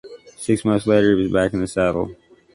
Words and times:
Six 0.35 0.65
months 0.65 0.87
later 0.87 1.15
he 1.15 1.21
was 1.21 1.31
back 1.31 1.53
in 1.53 1.59
the 1.59 1.67
saddle. 1.67 2.15